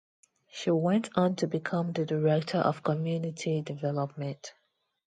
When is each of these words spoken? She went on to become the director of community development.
She 0.49 0.71
went 0.71 1.15
on 1.15 1.35
to 1.35 1.47
become 1.47 1.91
the 1.91 2.07
director 2.07 2.57
of 2.57 2.81
community 2.81 3.61
development. 3.61 4.51